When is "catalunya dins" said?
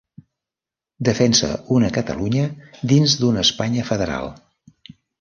1.99-3.17